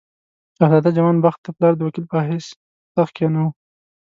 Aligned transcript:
شهزاده 0.57 0.89
جوان 0.97 1.17
بخت 1.25 1.39
د 1.43 1.47
پلار 1.55 1.73
د 1.77 1.81
وکیل 1.87 2.05
په 2.11 2.17
حیث 2.27 2.47
پر 2.55 2.59
تخت 2.97 3.11
کښېناوه. 3.15 3.51